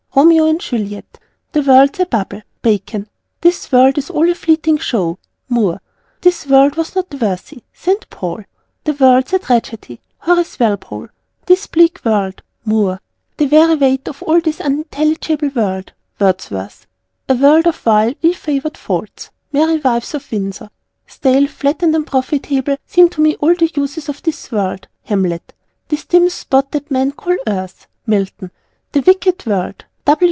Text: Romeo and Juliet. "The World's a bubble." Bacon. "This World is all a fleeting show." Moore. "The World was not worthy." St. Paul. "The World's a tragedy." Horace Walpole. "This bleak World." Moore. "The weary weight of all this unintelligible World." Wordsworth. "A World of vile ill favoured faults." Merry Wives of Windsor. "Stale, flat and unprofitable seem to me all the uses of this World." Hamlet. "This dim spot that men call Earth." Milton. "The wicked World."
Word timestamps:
Romeo 0.13 0.45
and 0.45 0.59
Juliet. 0.59 1.19
"The 1.53 1.61
World's 1.61 2.01
a 2.01 2.05
bubble." 2.05 2.41
Bacon. 2.61 3.07
"This 3.39 3.71
World 3.71 3.97
is 3.97 4.09
all 4.09 4.29
a 4.29 4.35
fleeting 4.35 4.77
show." 4.79 5.17
Moore. 5.47 5.79
"The 6.21 6.35
World 6.49 6.75
was 6.75 6.95
not 6.97 7.13
worthy." 7.13 7.63
St. 7.71 8.09
Paul. 8.09 8.43
"The 8.83 8.91
World's 8.93 9.31
a 9.31 9.39
tragedy." 9.39 10.01
Horace 10.17 10.59
Walpole. 10.59 11.07
"This 11.45 11.65
bleak 11.67 12.01
World." 12.03 12.41
Moore. 12.65 12.99
"The 13.37 13.45
weary 13.45 13.75
weight 13.75 14.09
of 14.09 14.21
all 14.23 14.41
this 14.41 14.59
unintelligible 14.59 15.47
World." 15.55 15.93
Wordsworth. 16.19 16.85
"A 17.29 17.33
World 17.33 17.65
of 17.65 17.77
vile 17.77 18.13
ill 18.21 18.33
favoured 18.33 18.77
faults." 18.77 19.29
Merry 19.53 19.77
Wives 19.77 20.13
of 20.13 20.29
Windsor. 20.29 20.71
"Stale, 21.07 21.47
flat 21.47 21.83
and 21.83 21.95
unprofitable 21.95 22.75
seem 22.85 23.07
to 23.11 23.21
me 23.21 23.35
all 23.35 23.55
the 23.55 23.71
uses 23.75 24.09
of 24.09 24.21
this 24.23 24.51
World." 24.51 24.89
Hamlet. 25.05 25.53
"This 25.87 26.03
dim 26.03 26.29
spot 26.29 26.71
that 26.71 26.91
men 26.91 27.13
call 27.13 27.37
Earth." 27.47 27.87
Milton. 28.05 28.51
"The 28.91 28.99
wicked 29.07 29.45
World." 29.45 29.85